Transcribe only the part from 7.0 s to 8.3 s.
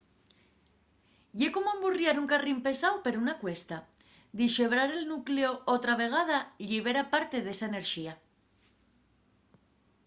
parte d'esa enerxía